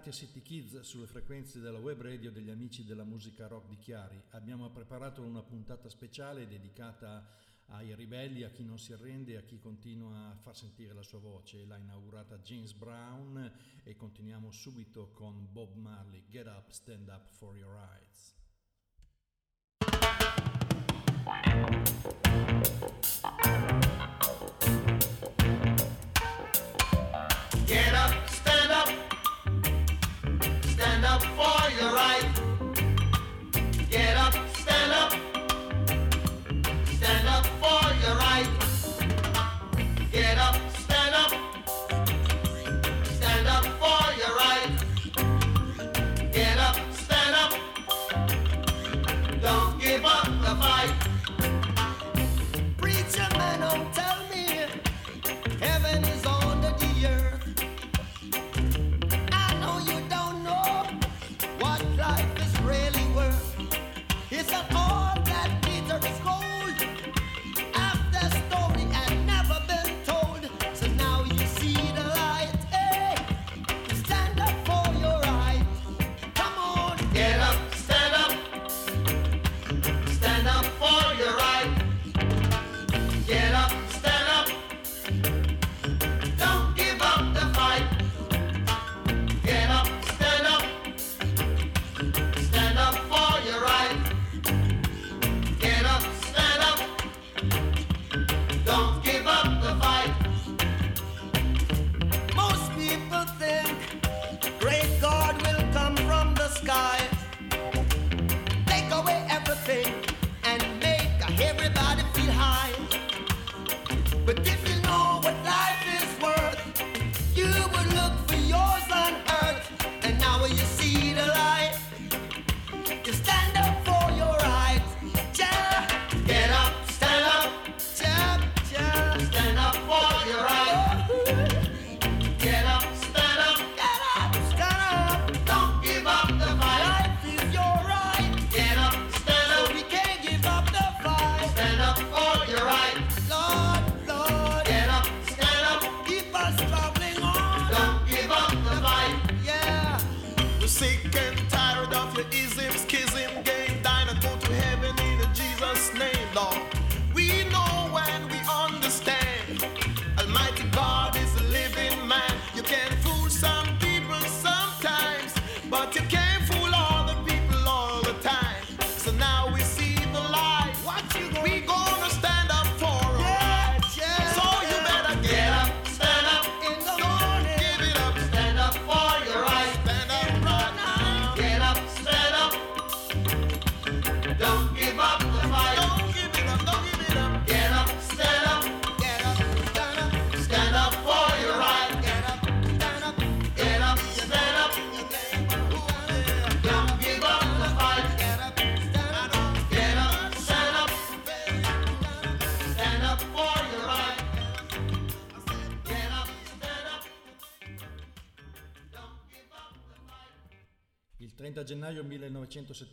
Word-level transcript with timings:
bentornati 0.00 0.08
a 0.08 0.12
City 0.12 0.40
Kids 0.40 0.80
sulle 0.80 1.06
frequenze 1.06 1.60
della 1.60 1.78
web 1.78 2.00
radio 2.00 2.30
degli 2.30 2.48
amici 2.48 2.84
della 2.84 3.04
musica 3.04 3.46
rock 3.46 3.68
di 3.68 3.76
Chiari. 3.76 4.20
Abbiamo 4.30 4.68
preparato 4.70 5.20
una 5.20 5.42
puntata 5.42 5.90
speciale 5.90 6.48
dedicata 6.48 7.26
ai 7.66 7.94
ribelli, 7.94 8.42
a 8.42 8.50
chi 8.50 8.64
non 8.64 8.78
si 8.78 8.92
arrende, 8.94 9.36
a 9.36 9.42
chi 9.42 9.58
continua 9.58 10.30
a 10.30 10.36
far 10.36 10.56
sentire 10.56 10.94
la 10.94 11.02
sua 11.02 11.18
voce. 11.18 11.66
L'ha 11.66 11.76
inaugurata 11.76 12.38
James 12.38 12.72
Brown 12.72 13.52
e 13.84 13.96
continuiamo 13.96 14.50
subito 14.50 15.10
con 15.10 15.46
Bob 15.50 15.74
Marley, 15.74 16.24
Get 16.30 16.46
Up, 16.46 16.70
Stand 16.70 17.08
Up 17.08 17.28
for 17.28 17.56
Your 17.56 17.72
Rights. 17.72 18.38
Get 27.66 27.92
up, 27.94 28.39
for 31.20 31.70
your 31.78 31.92
right. 31.92 32.49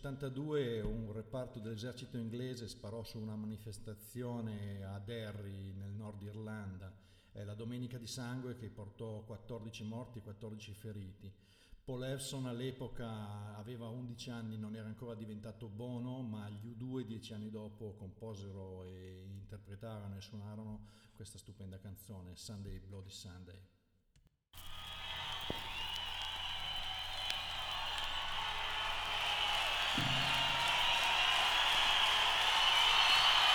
72 0.07 0.79
un 0.79 1.11
reparto 1.11 1.59
dell'esercito 1.59 2.15
inglese 2.15 2.69
sparò 2.69 3.03
su 3.03 3.19
una 3.19 3.35
manifestazione 3.35 4.81
a 4.85 4.99
Derry 4.99 5.73
nel 5.73 5.91
nord 5.91 6.21
Irlanda, 6.21 6.95
È 7.29 7.43
la 7.43 7.53
Domenica 7.53 7.97
di 7.97 8.07
Sangue 8.07 8.55
che 8.55 8.69
portò 8.69 9.23
14 9.25 9.83
morti 9.83 10.19
e 10.19 10.21
14 10.21 10.73
feriti. 10.73 11.33
Paul 11.83 12.05
Evson 12.05 12.45
all'epoca 12.45 13.57
aveva 13.57 13.89
11 13.89 14.29
anni, 14.29 14.57
non 14.57 14.75
era 14.75 14.87
ancora 14.87 15.13
diventato 15.13 15.67
Bono, 15.67 16.21
ma 16.21 16.47
gli 16.49 16.69
U2 16.69 17.01
dieci 17.01 17.33
anni 17.33 17.49
dopo 17.49 17.93
composero 17.95 18.83
e 18.83 19.25
interpretarono 19.27 20.15
e 20.15 20.21
suonarono 20.21 20.87
questa 21.15 21.37
stupenda 21.37 21.79
canzone, 21.79 22.37
Sunday 22.37 22.79
Bloody 22.79 23.09
Sunday. 23.09 23.76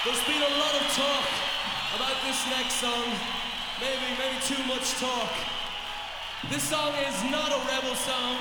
There's 0.04 0.24
been 0.24 0.42
a 0.42 0.58
lot 0.58 0.74
of 0.74 0.82
talk 0.96 1.28
about 1.94 2.16
this 2.26 2.44
next 2.50 2.74
song. 2.80 3.04
Maybe, 3.80 4.18
maybe 4.18 4.34
too 4.42 4.60
much 4.64 4.98
talk. 4.98 5.30
This 6.50 6.64
song 6.64 6.92
is 7.06 7.22
not 7.30 7.52
a 7.52 7.60
rebel 7.70 7.94
song. 7.94 8.36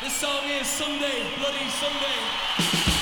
This 0.00 0.12
song 0.12 0.44
is 0.44 0.68
Sunday, 0.68 1.26
Bloody 1.36 1.68
Sunday. 1.82 2.93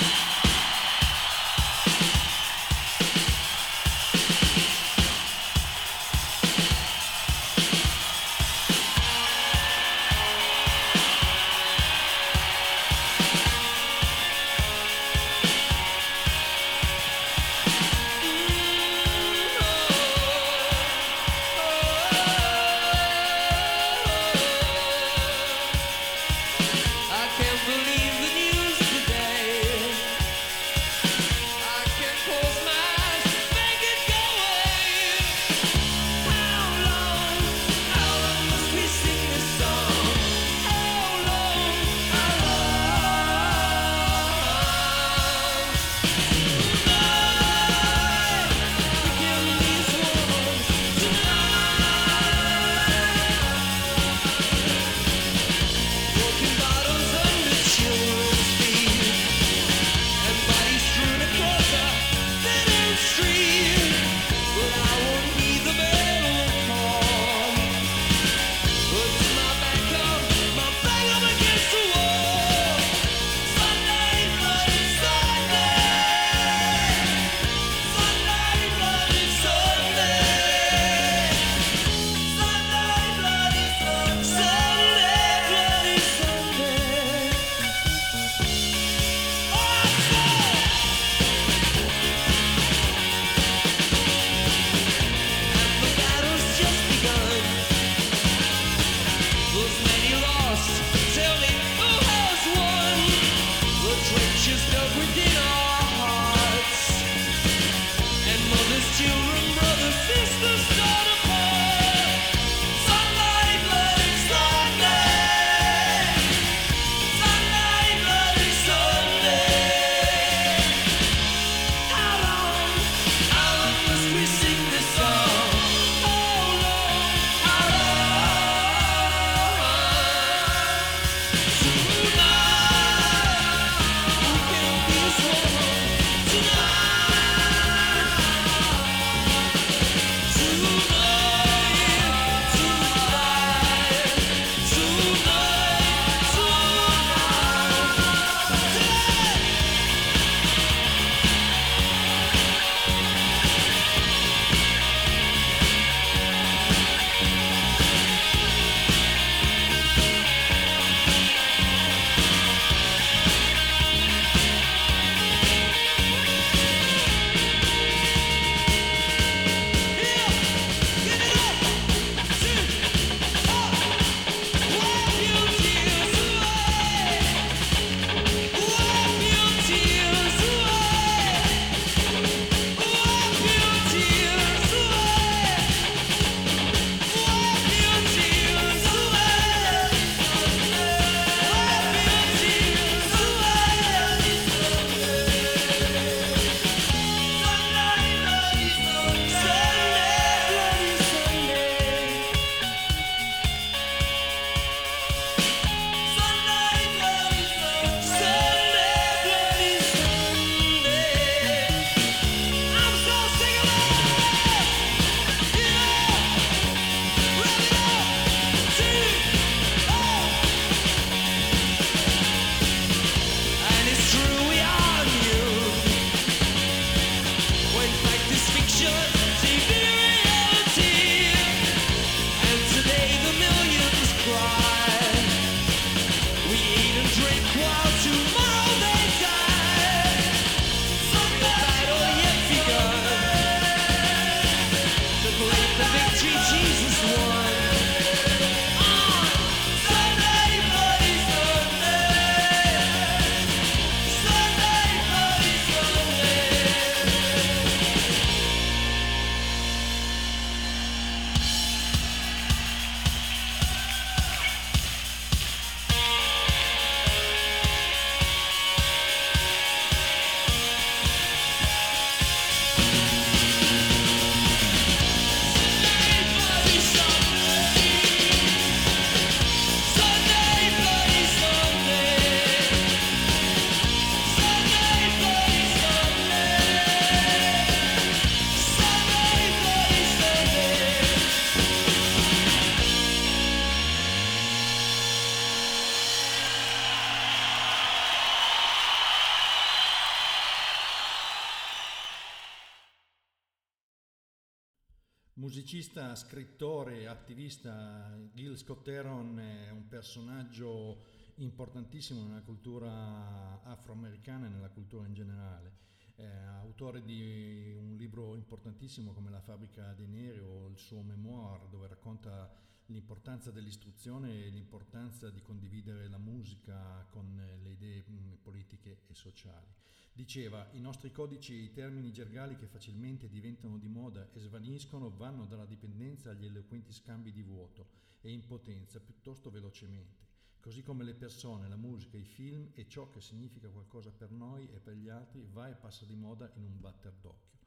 Musicista, 305.93 306.15
scrittore, 306.15 307.07
attivista, 307.07 308.17
Gil 308.33 308.57
Scott 308.57 308.87
Heron 308.87 309.37
è 309.37 309.69
un 309.69 309.87
personaggio 309.87 311.03
importantissimo 311.35 312.23
nella 312.23 312.41
cultura 312.41 313.61
afroamericana 313.61 314.47
e 314.47 314.49
nella 314.49 314.69
cultura 314.69 315.05
in 315.05 315.13
generale. 315.13 315.71
È 316.15 316.25
autore 316.25 317.03
di 317.03 317.75
un 317.77 317.95
libro 317.95 318.33
importantissimo 318.33 319.13
come 319.13 319.29
La 319.29 319.39
fabbrica 319.39 319.93
dei 319.93 320.07
neri 320.07 320.39
o 320.39 320.65
il 320.65 320.79
suo 320.79 321.03
memoir 321.03 321.67
dove 321.67 321.87
racconta 321.87 322.51
l'importanza 322.87 323.51
dell'istruzione 323.51 324.45
e 324.45 324.49
l'importanza 324.49 325.29
di 325.29 325.43
condividere 325.43 326.09
la 326.09 326.17
musica 326.17 327.05
con 327.11 327.39
le 327.61 327.69
idee 327.69 328.03
politiche 328.41 329.01
e 329.05 329.13
sociali. 329.13 329.71
Diceva, 330.15 330.69
i 330.73 330.79
nostri 330.79 331.11
codici 331.11 331.53
e 331.53 331.63
i 331.63 331.71
termini 331.71 332.11
gergali 332.11 332.55
che 332.55 332.67
facilmente 332.67 333.27
diventano 333.27 333.79
di 333.79 333.87
moda 333.87 334.29
e 334.31 334.39
svaniscono 334.39 335.09
vanno 335.09 335.47
dalla 335.47 335.65
dipendenza 335.65 336.29
agli 336.29 336.45
eloquenti 336.45 336.93
scambi 336.93 337.31
di 337.31 337.41
vuoto 337.41 337.87
e 338.21 338.29
impotenza 338.29 338.99
piuttosto 338.99 339.49
velocemente, 339.49 340.27
così 340.59 340.83
come 340.83 341.03
le 341.03 341.15
persone, 341.15 341.67
la 341.67 341.77
musica, 341.77 342.15
i 342.15 342.25
film 342.25 342.69
e 342.75 342.87
ciò 342.87 343.09
che 343.09 343.21
significa 343.21 343.69
qualcosa 343.69 344.11
per 344.11 344.29
noi 344.29 344.69
e 344.71 344.79
per 344.79 344.93
gli 344.93 345.09
altri 345.09 345.47
va 345.51 345.67
e 345.67 345.73
passa 345.73 346.05
di 346.05 346.15
moda 346.15 346.51
in 346.57 346.63
un 346.63 346.79
batter 346.79 347.13
d'occhio. 347.19 347.57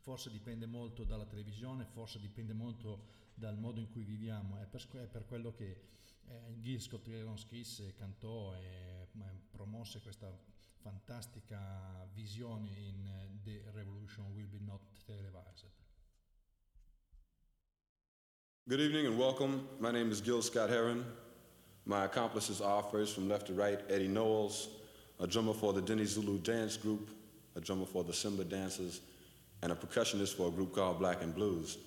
Forse 0.00 0.30
dipende 0.30 0.66
molto 0.66 1.04
dalla 1.04 1.24
televisione, 1.24 1.86
forse 1.86 2.20
dipende 2.20 2.52
molto 2.52 3.06
dal 3.32 3.56
modo 3.56 3.80
in 3.80 3.88
cui 3.88 4.04
viviamo, 4.04 4.58
è 4.58 4.66
per, 4.66 4.86
è 5.00 5.06
per 5.06 5.24
quello 5.24 5.54
che 5.54 5.80
eh, 6.26 6.60
Gil 6.60 6.82
Scott 6.82 7.08
Heron 7.08 7.38
scrisse, 7.38 7.94
cantò 7.94 8.54
e 8.54 9.08
promosse 9.50 10.00
questa 10.00 10.52
fantastica 10.84 12.06
visione 12.12 12.68
in 12.76 13.06
eh, 13.06 13.38
The 13.42 13.62
Revolution 13.74 14.24
Will 14.34 14.48
Be 14.50 14.60
Not 14.66 14.82
Televised. 15.06 15.70
Good 18.68 18.80
evening 18.80 19.06
and 19.06 19.18
welcome. 19.18 19.66
My 19.80 19.90
name 19.90 20.10
is 20.10 20.20
Gil 20.20 20.42
Scott 20.42 20.68
Heron. 20.68 21.02
My 21.86 22.04
accomplices 22.04 22.60
are 22.60 22.82
first 22.82 23.14
from 23.14 23.30
left 23.30 23.46
to 23.46 23.54
right 23.54 23.80
Eddie 23.88 24.08
Knowles, 24.08 24.68
a 25.20 25.26
drummer 25.26 25.54
for 25.54 25.72
the 25.72 25.80
Denny 25.80 26.04
Zulu 26.04 26.38
Dance 26.40 26.76
Group, 26.76 27.08
a 27.56 27.62
drummer 27.62 27.86
for 27.86 28.04
the 28.04 28.12
Simba 28.12 28.44
Dancers, 28.44 29.00
and 29.62 29.72
a 29.72 29.74
percussionist 29.74 30.34
for 30.34 30.48
a 30.48 30.50
group 30.50 30.74
called 30.74 30.98
Black 30.98 31.22
and 31.22 31.34
Blues. 31.34 31.78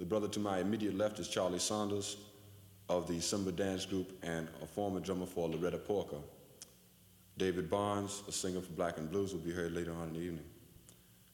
The 0.00 0.04
brother 0.04 0.26
to 0.26 0.40
my 0.40 0.58
immediate 0.58 0.96
left 0.96 1.20
is 1.20 1.28
Charlie 1.28 1.60
Saunders 1.60 2.16
of 2.88 3.06
the 3.06 3.20
Simba 3.20 3.52
Dance 3.52 3.86
Group 3.86 4.18
and 4.24 4.48
a 4.60 4.66
former 4.66 4.98
drummer 4.98 5.26
for 5.26 5.48
Loretta 5.48 5.78
Porker. 5.78 6.18
David 7.38 7.70
Barnes, 7.70 8.22
a 8.28 8.32
singer 8.32 8.60
for 8.60 8.72
Black 8.72 8.98
and 8.98 9.10
Blues, 9.10 9.32
will 9.32 9.40
be 9.40 9.52
heard 9.52 9.72
later 9.72 9.92
on 9.92 10.08
in 10.08 10.14
the 10.14 10.20
evening. 10.20 10.44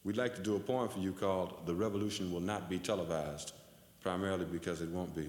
We'd 0.05 0.17
like 0.17 0.35
to 0.37 0.43
do 0.43 0.57
a 0.57 0.61
poem 0.61 0.88
for 0.88 1.00
you 1.00 1.12
called 1.12 1.67
The 1.67 1.75
Revolution 1.75 2.33
Will 2.33 2.40
Not 2.40 2.71
Be 2.71 2.78
Televised, 2.78 3.52
primarily 4.00 4.45
because 4.45 4.81
it 4.81 4.88
won't 4.88 5.14
be. 5.14 5.28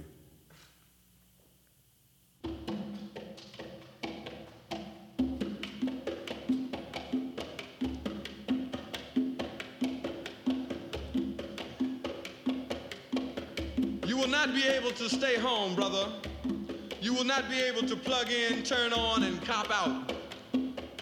You 14.08 14.18
will 14.18 14.28
not 14.28 14.54
be 14.54 14.64
able 14.66 14.92
to 14.92 15.10
stay 15.10 15.38
home, 15.38 15.76
brother. 15.76 16.08
You 17.02 17.14
will 17.14 17.26
not 17.26 17.50
be 17.50 17.60
able 17.60 17.88
to 17.88 17.96
plug 17.96 18.30
in, 18.30 18.64
turn 18.64 18.94
on, 18.94 19.24
and 19.24 19.42
cop 19.44 19.72
out. 19.72 20.19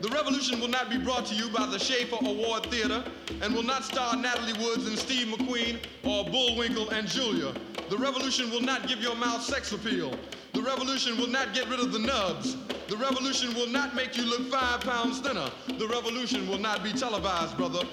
The 0.00 0.08
revolution 0.08 0.60
will 0.60 0.68
not 0.68 0.88
be 0.88 0.96
brought 0.96 1.26
to 1.26 1.34
you 1.34 1.50
by 1.50 1.66
the 1.66 1.78
Schaefer 1.78 2.16
Award 2.24 2.64
Theater 2.70 3.04
and 3.42 3.54
will 3.54 3.62
not 3.62 3.84
star 3.84 4.16
Natalie 4.16 4.54
Woods 4.54 4.86
and 4.86 4.98
Steve 4.98 5.26
McQueen 5.26 5.78
or 6.04 6.24
Bullwinkle 6.24 6.88
and 6.90 7.06
Julia. 7.06 7.54
The 7.90 7.98
revolution 7.98 8.50
will 8.50 8.62
not 8.62 8.88
give 8.88 9.02
your 9.02 9.14
mouth 9.14 9.42
sex 9.42 9.72
appeal. 9.72 10.16
The 10.54 10.62
revolution 10.62 11.18
will 11.18 11.28
not 11.28 11.52
get 11.52 11.68
rid 11.68 11.80
of 11.80 11.92
the 11.92 11.98
nubs. 11.98 12.56
The 12.88 12.96
revolution 12.96 13.54
will 13.54 13.68
not 13.68 13.94
make 13.94 14.16
you 14.16 14.24
look 14.24 14.50
five 14.50 14.80
pounds 14.80 15.20
thinner. 15.20 15.50
The 15.78 15.86
revolution 15.86 16.48
will 16.48 16.58
not 16.58 16.82
be 16.82 16.92
televised, 16.92 17.56
brother. 17.58 17.84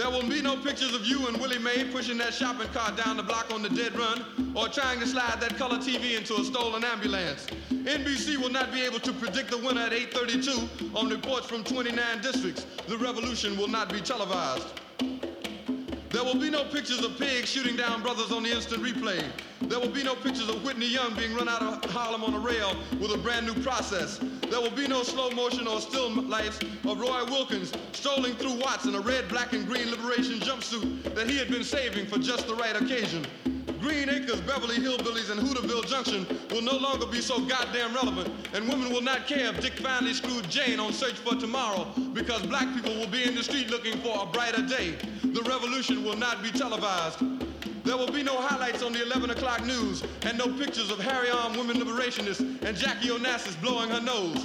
There 0.00 0.08
will 0.08 0.26
be 0.26 0.40
no 0.40 0.56
pictures 0.56 0.94
of 0.94 1.04
you 1.04 1.26
and 1.28 1.36
Willie 1.36 1.58
Mae 1.58 1.84
pushing 1.84 2.16
that 2.16 2.32
shopping 2.32 2.68
cart 2.68 2.96
down 2.96 3.18
the 3.18 3.22
block 3.22 3.52
on 3.52 3.60
the 3.60 3.68
dead 3.68 3.94
run 3.98 4.24
or 4.54 4.66
trying 4.66 4.98
to 5.00 5.06
slide 5.06 5.42
that 5.42 5.58
color 5.58 5.76
TV 5.76 6.16
into 6.16 6.36
a 6.36 6.42
stolen 6.42 6.84
ambulance. 6.84 7.46
NBC 7.68 8.38
will 8.38 8.48
not 8.48 8.72
be 8.72 8.80
able 8.80 8.98
to 9.00 9.12
predict 9.12 9.50
the 9.50 9.58
winner 9.58 9.82
at 9.82 9.92
8:32 9.92 10.96
on 10.96 11.10
reports 11.10 11.46
from 11.48 11.62
29 11.64 12.22
districts. 12.22 12.64
The 12.88 12.96
revolution 12.96 13.58
will 13.58 13.68
not 13.68 13.92
be 13.92 14.00
televised. 14.00 14.68
There 16.20 16.30
will 16.30 16.38
be 16.38 16.50
no 16.50 16.64
pictures 16.64 17.02
of 17.02 17.18
pigs 17.18 17.48
shooting 17.48 17.76
down 17.76 18.02
brothers 18.02 18.30
on 18.30 18.42
the 18.42 18.50
instant 18.50 18.82
replay. 18.82 19.24
There 19.62 19.80
will 19.80 19.88
be 19.88 20.02
no 20.02 20.14
pictures 20.14 20.50
of 20.50 20.62
Whitney 20.62 20.86
Young 20.86 21.14
being 21.14 21.34
run 21.34 21.48
out 21.48 21.62
of 21.62 21.90
Harlem 21.92 22.22
on 22.22 22.34
a 22.34 22.38
rail 22.38 22.76
with 23.00 23.14
a 23.14 23.16
brand 23.16 23.46
new 23.46 23.54
process. 23.62 24.18
There 24.50 24.60
will 24.60 24.70
be 24.70 24.86
no 24.86 25.02
slow 25.02 25.30
motion 25.30 25.66
or 25.66 25.80
still 25.80 26.10
lights 26.10 26.60
of 26.60 27.00
Roy 27.00 27.24
Wilkins 27.24 27.72
strolling 27.92 28.34
through 28.34 28.56
Watts 28.56 28.84
in 28.84 28.96
a 28.96 29.00
red, 29.00 29.30
black, 29.30 29.54
and 29.54 29.66
green 29.66 29.90
liberation 29.90 30.40
jumpsuit 30.40 31.14
that 31.14 31.26
he 31.26 31.38
had 31.38 31.48
been 31.48 31.64
saving 31.64 32.04
for 32.04 32.18
just 32.18 32.46
the 32.46 32.54
right 32.54 32.76
occasion. 32.76 33.24
Green 33.80 34.10
Acres, 34.10 34.42
Beverly 34.42 34.76
Hillbillies, 34.76 35.30
and 35.30 35.40
Hooterville 35.40 35.86
Junction 35.86 36.26
will 36.50 36.60
no 36.60 36.76
longer 36.76 37.06
be 37.06 37.22
so 37.22 37.40
goddamn 37.46 37.94
relevant, 37.94 38.30
and 38.52 38.68
women 38.68 38.92
will 38.92 39.00
not 39.00 39.26
care 39.26 39.48
if 39.48 39.60
Dick 39.62 39.78
finally 39.78 40.12
screwed 40.12 40.50
Jane 40.50 40.78
on 40.80 40.92
Search 40.92 41.14
for 41.14 41.34
Tomorrow 41.34 41.86
because 42.12 42.42
black 42.42 42.74
people 42.74 42.94
will 42.94 43.06
be 43.06 43.24
in 43.24 43.34
the 43.34 43.42
street 43.42 43.70
looking 43.70 43.96
for 44.00 44.22
a 44.22 44.26
brighter 44.26 44.60
day. 44.66 44.96
The 45.32 45.42
revolution 45.42 46.02
will 46.02 46.16
not 46.16 46.42
be 46.42 46.50
televised. 46.50 47.20
There 47.84 47.96
will 47.96 48.10
be 48.10 48.24
no 48.24 48.36
highlights 48.36 48.82
on 48.82 48.92
the 48.92 49.02
11 49.04 49.30
o'clock 49.30 49.64
news 49.64 50.02
and 50.22 50.36
no 50.36 50.48
pictures 50.48 50.90
of 50.90 50.98
Harry 50.98 51.30
Arm 51.30 51.56
women 51.56 51.76
liberationists 51.76 52.40
and 52.64 52.76
Jackie 52.76 53.10
Onassis 53.10 53.60
blowing 53.62 53.90
her 53.90 54.00
nose. 54.00 54.44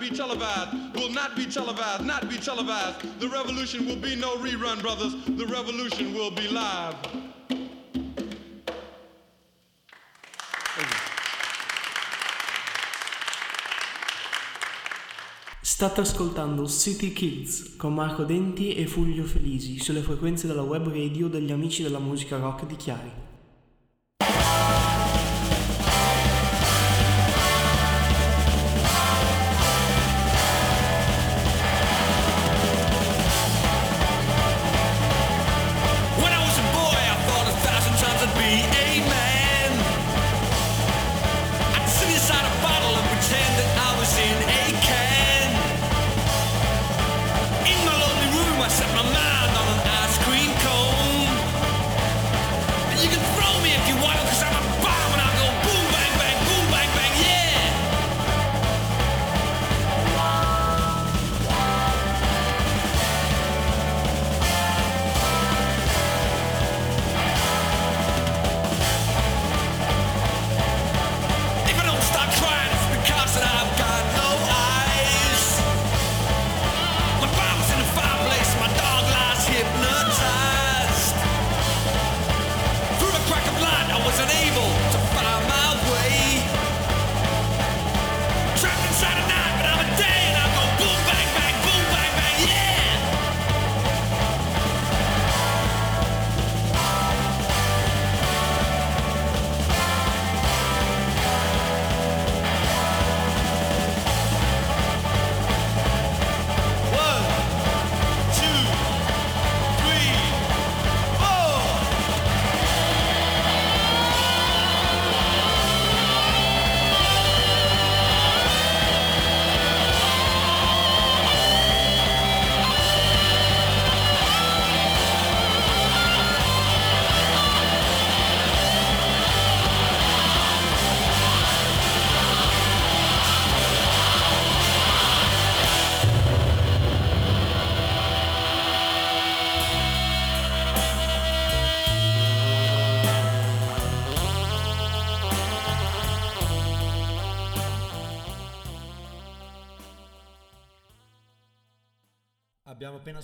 be 0.00 0.10
televised, 0.10 0.94
will 0.94 1.10
not 1.10 1.36
be 1.36 1.46
televised, 1.46 2.04
not 2.04 2.28
be 2.28 2.36
televised. 2.36 3.20
The 3.20 3.28
revolution 3.28 3.86
will 3.86 4.00
be 4.00 4.16
no 4.16 4.36
rerun, 4.38 4.80
brothers. 4.80 5.14
The 5.26 5.46
revolution 5.46 6.14
will 6.14 6.30
be 6.30 6.48
live. 6.48 6.96
State 15.60 16.00
ascoltando 16.00 16.66
City 16.66 17.12
Kids 17.12 17.74
con 17.76 17.94
Marco 17.94 18.24
Denti 18.24 18.74
e 18.74 18.86
Fulvio 18.86 19.24
Felisi 19.24 19.78
sulle 19.80 20.02
frequenze 20.02 20.46
della 20.46 20.62
web 20.62 20.88
radio 20.88 21.28
degli 21.28 21.50
amici 21.50 21.82
della 21.82 21.98
musica 21.98 22.36
rock 22.38 22.64
di 22.64 22.76
Chiari. 22.76 23.23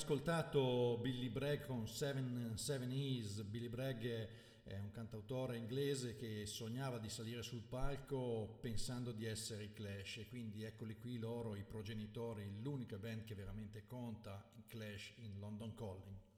Ascoltato 0.00 0.96
Billy 0.98 1.28
Bragg 1.28 1.66
con 1.66 1.86
Seven, 1.86 2.52
Seven 2.56 2.90
E's. 2.90 3.42
Billy 3.42 3.68
Bragg 3.68 4.02
è 4.02 4.78
un 4.78 4.90
cantautore 4.92 5.58
inglese 5.58 6.16
che 6.16 6.46
sognava 6.46 6.96
di 6.96 7.10
salire 7.10 7.42
sul 7.42 7.60
palco 7.60 8.56
pensando 8.62 9.12
di 9.12 9.26
essere 9.26 9.64
i 9.64 9.72
Clash 9.74 10.16
e 10.16 10.26
quindi 10.26 10.64
eccoli 10.64 10.96
qui 10.96 11.18
loro, 11.18 11.54
i 11.54 11.64
progenitori, 11.64 12.50
l'unica 12.62 12.96
band 12.96 13.24
che 13.24 13.34
veramente 13.34 13.84
conta, 13.84 14.42
i 14.56 14.64
Clash 14.66 15.12
in 15.16 15.38
London 15.38 15.74
Calling. 15.74 16.29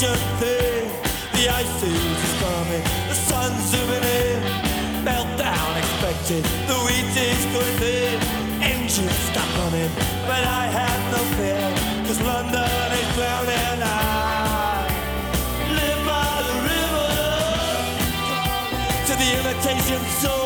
The 0.00 0.14
thing. 0.40 0.90
The 1.32 1.48
ice 1.48 1.82
age 1.82 2.20
is 2.28 2.34
coming, 2.40 2.82
the 3.08 3.14
sun's 3.14 3.62
zooming 3.70 4.04
in. 4.04 4.42
Meltdown 5.04 5.76
expected, 5.78 6.44
the 6.68 6.76
wheat 6.84 7.16
is 7.16 7.44
going 7.52 7.76
thin. 7.80 8.20
Engines 8.62 9.18
stop 9.30 9.48
running, 9.58 9.90
but 10.26 10.44
I 10.44 10.66
have 10.78 11.00
no 11.12 11.20
fear, 11.36 11.64
cause 12.06 12.20
London 12.20 12.92
is 13.00 13.08
drowning. 13.16 13.82
I 13.82 14.86
live 15.78 16.00
by 16.04 16.42
the 16.48 16.56
river 16.70 17.08
to 19.06 19.12
the 19.16 19.28
imitation 19.40 20.00
zone. 20.20 20.45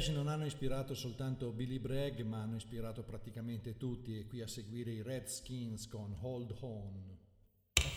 Clash 0.00 0.08
non 0.08 0.28
hanno 0.28 0.46
ispirato 0.46 0.94
soltanto 0.94 1.52
Billy 1.52 1.78
Bragg, 1.78 2.20
ma 2.20 2.42
hanno 2.42 2.56
ispirato 2.56 3.02
praticamente 3.02 3.76
tutti 3.76 4.18
e 4.18 4.26
qui 4.26 4.40
a 4.40 4.46
seguire 4.46 4.92
i 4.92 5.02
Redskins 5.02 5.88
con 5.88 6.14
Hold 6.20 6.54
On. 6.60 7.19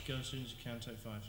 Go 0.05 0.15
as 0.15 0.27
soon 0.27 0.41
as 0.41 0.51
you 0.51 0.57
can, 0.61 0.81
take 0.81 0.97
five. 0.99 1.21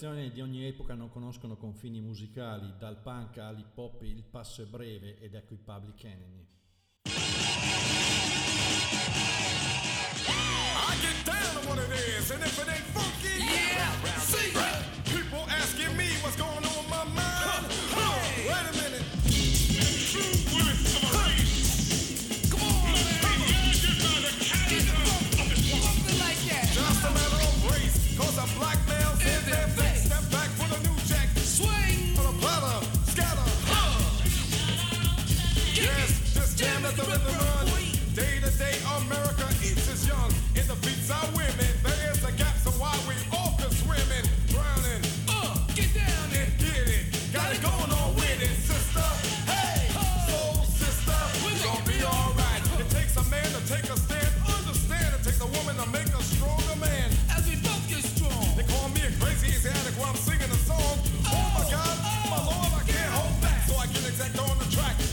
generazioni 0.00 0.30
di 0.32 0.40
ogni 0.40 0.64
epoca 0.64 0.94
non 0.94 1.10
conoscono 1.10 1.56
confini 1.56 2.00
musicali, 2.00 2.72
dal 2.78 2.96
punk 3.02 3.36
all'hip 3.36 3.76
hop 3.76 4.00
il 4.02 4.24
passo 4.24 4.62
è 4.62 4.64
breve 4.64 5.20
ed 5.20 5.34
ecco 5.34 5.52
i 5.52 5.58
Public 5.58 6.04
Enemy. 6.04 6.46
I 7.04 7.12
get 11.02 11.24
down 11.24 11.60
to 11.60 11.68
what 11.68 11.78
it 11.78 11.90
is, 11.92 12.30
and 12.30 12.42
if 12.42 12.58
it 12.58 12.68
ain't 12.68 12.86
funky, 12.94 13.44
yeah, 13.44 13.92
see, 14.20 14.52
people 15.04 15.44
asking 15.48 15.94
me 15.96 16.08
what's 16.22 16.36
going 16.36 16.64
on 16.64 16.84
in 16.84 16.88
my 16.88 17.04
mind. 17.12 17.66
Hold 17.92 18.06
on, 18.06 18.46
wait 18.46 18.68
a 18.68 18.72
minute. 18.82 19.19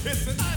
kissing. 0.08 0.57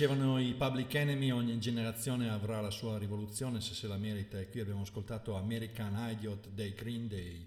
dicevano 0.00 0.40
i 0.40 0.54
Public 0.54 0.94
Enemy, 0.94 1.30
ogni 1.30 1.58
generazione 1.58 2.30
avrà 2.30 2.62
la 2.62 2.70
sua 2.70 2.96
rivoluzione 2.96 3.60
se 3.60 3.74
se 3.74 3.86
la 3.86 3.98
merita 3.98 4.40
e 4.40 4.48
qui 4.48 4.60
abbiamo 4.60 4.80
ascoltato 4.80 5.36
American 5.36 5.94
Idiot 6.10 6.48
dei 6.54 6.72
Green 6.72 7.06
Day. 7.06 7.46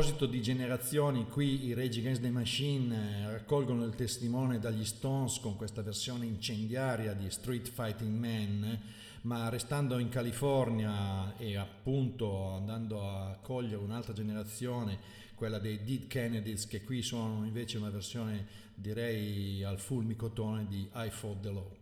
proposito 0.00 0.24
di 0.24 0.40
generazioni, 0.40 1.26
qui 1.26 1.66
i 1.66 1.74
Rage 1.74 1.98
Against 1.98 2.22
the 2.22 2.30
Machine 2.30 2.94
eh, 2.94 3.32
raccolgono 3.32 3.84
il 3.84 3.94
testimone 3.94 4.58
dagli 4.58 4.86
Stones 4.86 5.38
con 5.40 5.56
questa 5.56 5.82
versione 5.82 6.24
incendiaria 6.24 7.12
di 7.12 7.28
Street 7.28 7.68
Fighting 7.68 8.18
Man, 8.18 8.80
ma 9.22 9.50
restando 9.50 9.98
in 9.98 10.08
California 10.08 11.36
e 11.36 11.58
appunto 11.58 12.52
andando 12.52 13.06
a 13.06 13.38
cogliere 13.42 13.76
un'altra 13.76 14.14
generazione, 14.14 14.98
quella 15.34 15.58
dei 15.58 15.84
Dead 15.84 16.06
Kennedys, 16.06 16.66
che 16.66 16.82
qui 16.82 17.02
sono 17.02 17.44
invece 17.44 17.76
una 17.76 17.90
versione 17.90 18.46
direi 18.74 19.62
al 19.64 19.78
fulmicotone 19.78 20.66
di 20.66 20.88
I 20.94 21.10
Fought 21.10 21.42
the 21.42 21.50
Law. 21.50 21.79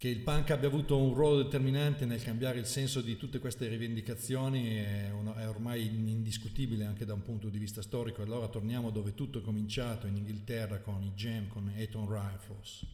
Che 0.00 0.08
il 0.08 0.20
punk 0.20 0.50
abbia 0.50 0.66
avuto 0.66 0.96
un 0.96 1.12
ruolo 1.12 1.42
determinante 1.42 2.06
nel 2.06 2.22
cambiare 2.22 2.58
il 2.58 2.64
senso 2.64 3.02
di 3.02 3.18
tutte 3.18 3.38
queste 3.38 3.68
rivendicazioni 3.68 4.76
è, 4.76 5.12
ormai 5.46 5.84
indiscutibile 5.84 6.86
anche 6.86 7.04
da 7.04 7.12
un 7.12 7.22
punto 7.22 7.50
di 7.50 7.58
vista 7.58 7.82
storico. 7.82 8.22
Allora 8.22 8.48
torniamo 8.48 8.88
dove 8.88 9.12
tutto 9.14 9.40
è 9.40 9.42
cominciato 9.42 10.06
in 10.06 10.16
Inghilterra 10.16 10.80
con 10.80 11.02
i 11.02 11.12
Jam, 11.14 11.48
con 11.48 11.70
Eton 11.76 12.08
Rifles. 12.08 12.86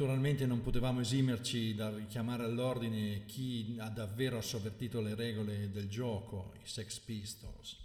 Naturalmente 0.00 0.46
non 0.46 0.62
potevamo 0.62 1.00
esimerci 1.00 1.74
dal 1.74 1.92
richiamare 1.92 2.44
all'ordine 2.44 3.26
chi 3.26 3.76
ha 3.78 3.90
davvero 3.90 4.40
sovvertito 4.40 5.02
le 5.02 5.14
regole 5.14 5.68
del 5.70 5.90
gioco, 5.90 6.54
i 6.54 6.66
Sex 6.66 7.00
Pistols. 7.00 7.76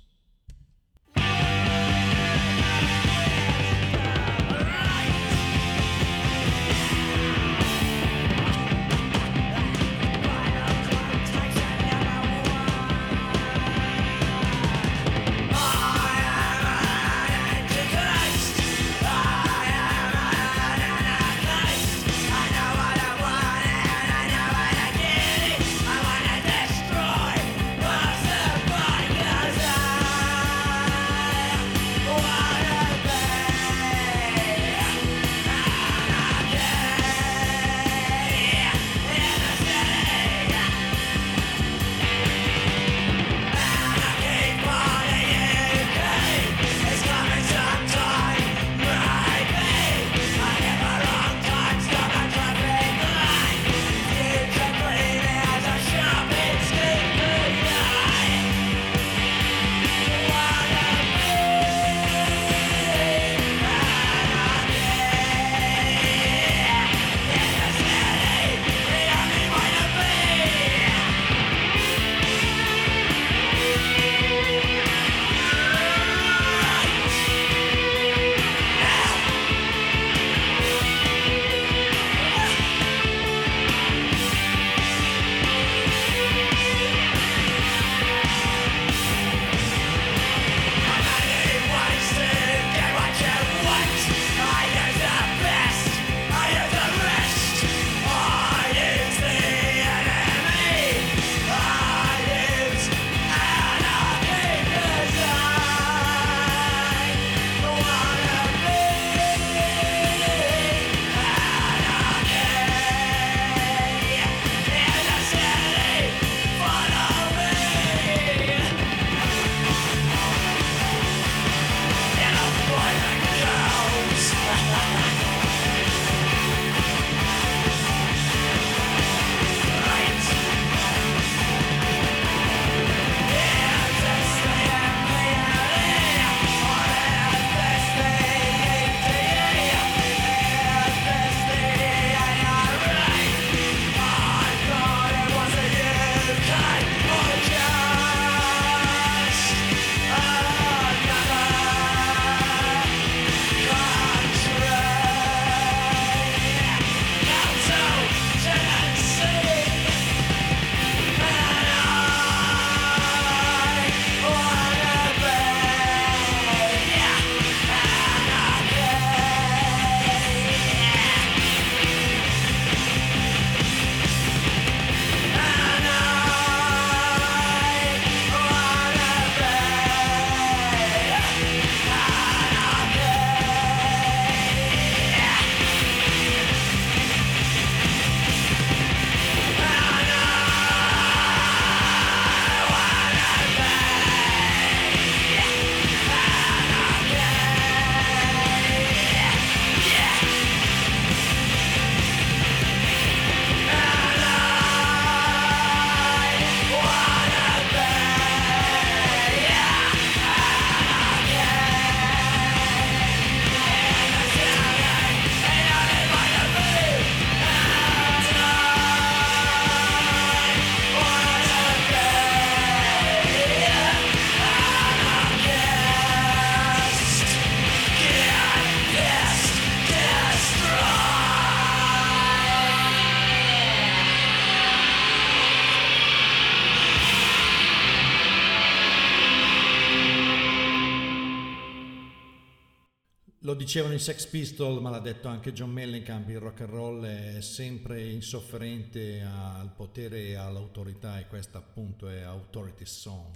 Dicevano 243.66 243.96
i 243.96 244.00
Sex 244.00 244.28
Pistols, 244.28 244.80
ma 244.80 244.92
l'ha 244.92 245.00
detto 245.00 245.28
anche 245.28 245.52
John 245.52 245.72
Mellencamp, 245.72 246.30
il 246.30 246.40
rock 246.40 246.62
and 246.62 246.70
roll 246.70 247.04
è 247.04 247.42
sempre 247.42 248.00
insofferente 248.04 249.22
al 249.22 249.72
potere 249.76 250.20
e 250.28 250.36
all'autorità 250.36 251.18
e 251.18 251.26
questa 251.26 251.58
appunto 251.58 252.08
è 252.08 252.22
Authority 252.22 252.86
Song. 252.86 253.34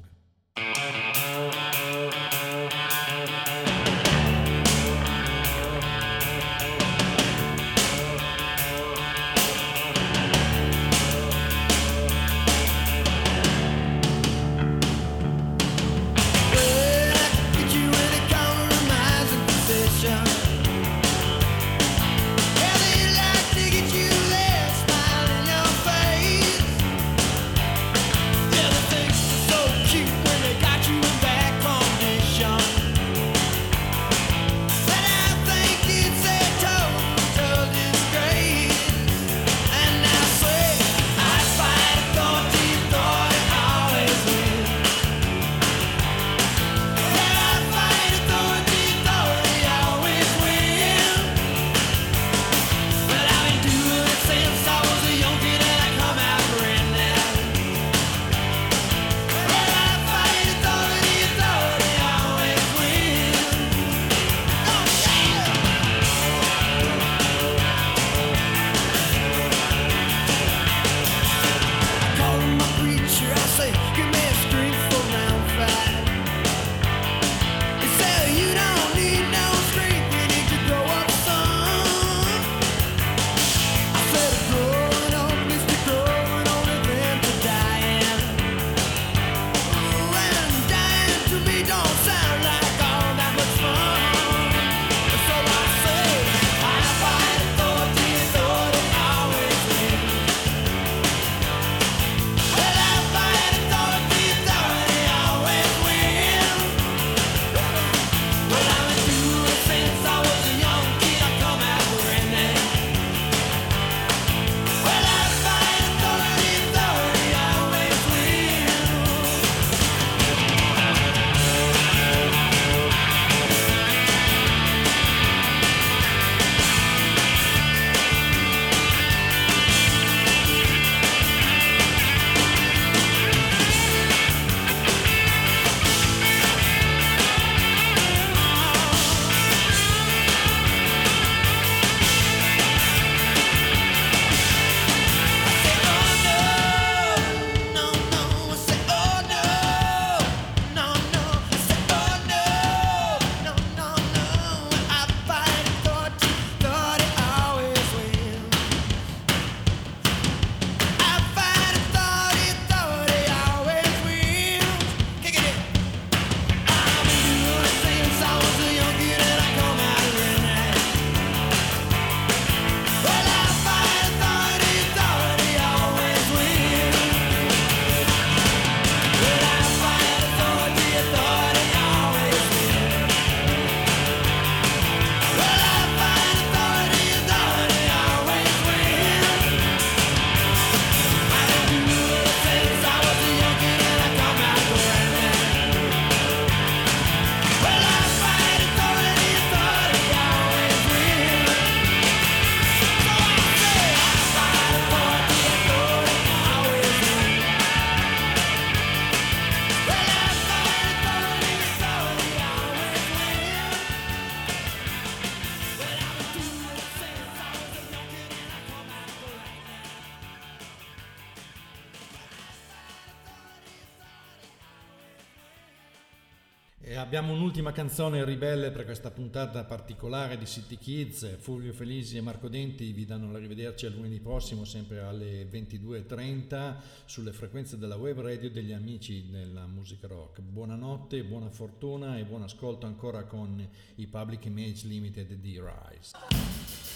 Canzone 227.89 228.23
ribelle 228.23 228.69
per 228.69 228.85
questa 228.85 229.09
puntata 229.09 229.63
particolare 229.63 230.37
di 230.37 230.45
City 230.45 230.77
Kids. 230.77 231.37
Fulvio 231.39 231.73
Felisi 231.73 232.17
e 232.17 232.21
Marco 232.21 232.47
Denti 232.47 232.91
vi 232.91 233.03
danno 233.03 233.31
l'arrivederci 233.31 233.87
a 233.87 233.89
lunedì 233.89 234.19
prossimo, 234.19 234.63
sempre 234.63 234.99
alle 234.99 235.49
22.30, 235.49 236.75
sulle 237.05 237.33
frequenze 237.33 237.79
della 237.79 237.95
web 237.95 238.21
radio 238.21 238.51
degli 238.51 238.73
amici 238.73 239.31
della 239.31 239.65
musica 239.65 240.05
rock. 240.05 240.39
Buonanotte, 240.39 241.23
buona 241.23 241.49
fortuna 241.49 242.19
e 242.19 242.25
buon 242.25 242.43
ascolto 242.43 242.85
ancora 242.85 243.23
con 243.23 243.67
i 243.95 244.05
Public 244.05 244.45
Image 244.45 244.85
Limited 244.85 245.33
di 245.33 245.59
Rise. 245.59 246.88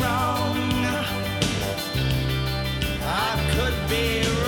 wrong. 0.00 0.56
I 3.02 3.50
could 3.54 3.88
be 3.88 4.22
wrong. 4.28 4.39